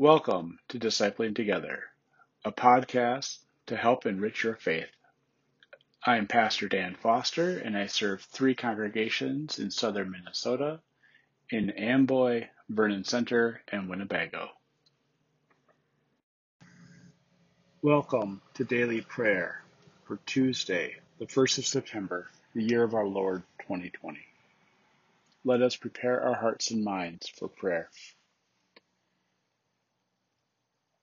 [0.00, 1.82] Welcome to Discipling Together,
[2.42, 4.88] a podcast to help enrich your faith.
[6.06, 10.80] I am Pastor Dan Foster, and I serve three congregations in southern Minnesota
[11.50, 14.48] in Amboy, Vernon Center, and Winnebago.
[17.82, 19.62] Welcome to Daily Prayer
[20.06, 24.18] for Tuesday, the 1st of September, the year of our Lord 2020.
[25.44, 27.90] Let us prepare our hearts and minds for prayer.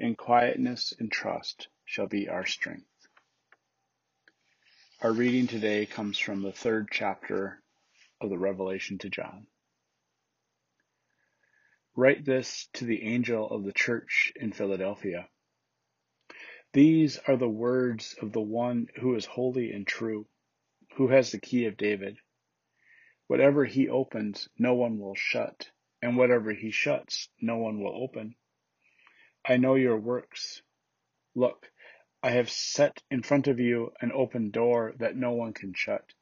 [0.00, 2.88] In quietness and trust shall be our strength.
[5.02, 7.62] Our reading today comes from the third chapter
[8.18, 9.46] of the Revelation to John.
[11.94, 15.28] Write this to the angel of the church in Philadelphia.
[16.72, 20.26] These are the words of the one who is holy and true,
[20.96, 22.16] who has the key of David.
[23.26, 28.34] Whatever he opens, no one will shut, and whatever he shuts, no one will open.
[29.44, 30.62] I know your works.
[31.34, 31.70] Look,
[32.22, 36.12] I have set in front of you an open door that no one can shut.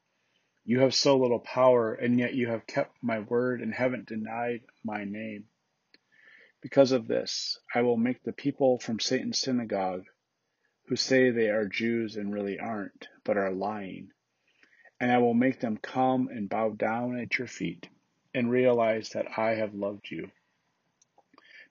[0.64, 4.62] You have so little power, and yet you have kept my word and haven't denied
[4.84, 5.48] my name.
[6.60, 10.04] Because of this, I will make the people from Satan's synagogue
[10.86, 14.10] who say they are Jews and really aren't, but are lying.
[15.00, 17.88] And I will make them come and bow down at your feet
[18.34, 20.30] and realize that I have loved you.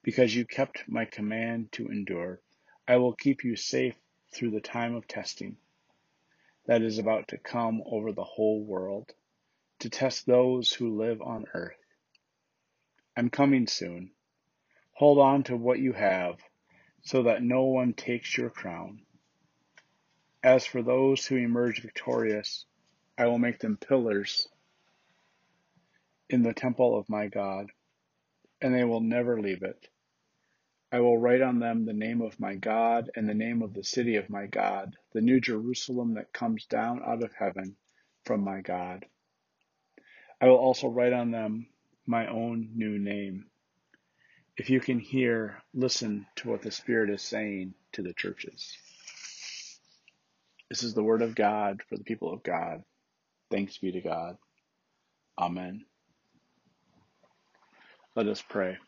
[0.04, 2.42] Because you kept my command to endure,
[2.88, 3.96] I will keep you safe
[4.34, 5.58] through the time of testing
[6.68, 9.14] that is about to come over the whole world
[9.80, 11.78] to test those who live on earth.
[13.16, 14.12] I'm coming soon.
[14.94, 16.38] Hold on to what you have
[17.04, 19.02] so that no one takes your crown.
[20.44, 22.66] As for those who emerge victorious,
[23.18, 24.48] I will make them pillars
[26.30, 27.72] in the temple of my God,
[28.62, 29.88] and they will never leave it.
[30.92, 33.84] I will write on them the name of my God and the name of the
[33.84, 37.76] city of my God, the new Jerusalem that comes down out of heaven
[38.24, 39.06] from my God.
[40.40, 41.68] I will also write on them
[42.06, 43.48] my own new name.
[44.56, 48.78] If you can hear, listen to what the Spirit is saying to the churches.
[50.70, 52.84] This is the word of God for the people of God.
[53.52, 54.38] Thanks be to God.
[55.38, 55.86] Amen.
[58.18, 58.80] Let us pray.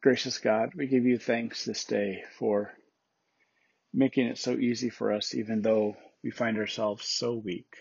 [0.00, 2.72] Gracious God, we give you thanks this day for
[3.94, 7.76] making it so easy for us, even though we find ourselves so weak,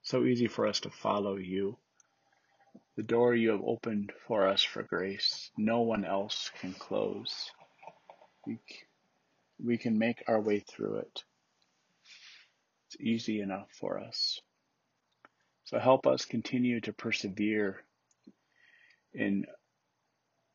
[0.00, 1.76] so easy for us to follow you.
[2.96, 7.50] The door you have opened for us for grace, no one else can close.
[8.46, 8.58] We,
[9.62, 11.24] we can make our way through it.
[12.86, 14.40] It's easy enough for us.
[15.64, 17.84] So help us continue to persevere
[19.14, 19.46] in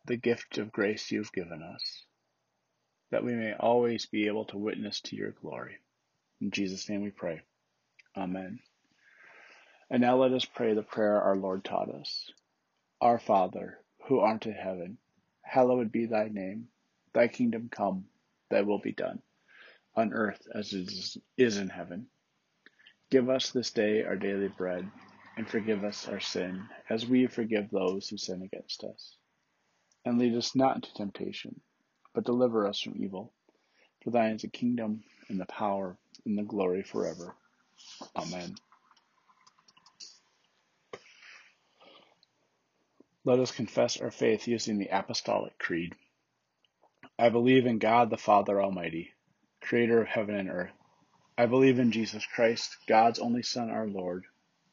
[0.06, 2.06] the gift of grace you've given us,
[3.12, 5.78] that we may always be able to witness to your glory.
[6.42, 7.42] In Jesus' name we pray.
[8.16, 8.60] Amen.
[9.90, 12.32] And now let us pray the prayer our Lord taught us.
[13.00, 14.98] Our Father, who art in heaven,
[15.42, 16.68] hallowed be thy name.
[17.14, 18.06] Thy kingdom come,
[18.50, 19.22] thy will be done,
[19.96, 22.08] on earth as it is in heaven.
[23.10, 24.90] Give us this day our daily bread,
[25.38, 29.16] and forgive us our sin, as we forgive those who sin against us.
[30.04, 31.62] And lead us not into temptation,
[32.14, 33.32] but deliver us from evil.
[34.04, 37.36] For thine is the kingdom, and the power, and the glory forever.
[38.16, 38.56] Amen.
[43.24, 45.94] Let us confess our faith using the Apostolic Creed.
[47.20, 49.12] I believe in God the Father Almighty,
[49.62, 50.72] creator of heaven and earth.
[51.38, 54.26] I believe in Jesus Christ, God's only Son, our Lord,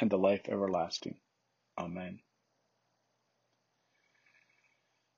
[0.00, 1.16] and the life everlasting.
[1.78, 2.20] Amen.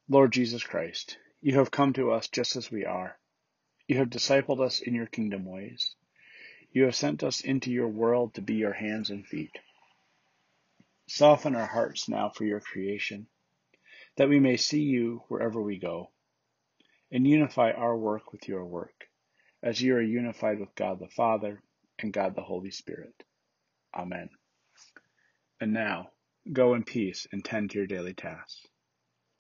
[0.08, 3.16] Lord Jesus Christ, You have come to us just as we are.
[3.88, 5.94] You have discipled us in your kingdom ways.
[6.72, 9.56] You have sent us into your world to be your hands and feet.
[11.08, 13.26] Soften our hearts now for your creation,
[14.16, 16.10] that we may see you wherever we go,
[17.10, 19.08] and unify our work with your work,
[19.62, 21.62] as you are unified with God the Father
[21.98, 23.14] and God the Holy Spirit.
[23.94, 24.30] Amen.
[25.62, 26.10] And now,
[26.52, 28.66] go in peace and tend to your daily tasks.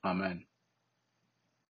[0.04, 0.44] Amen.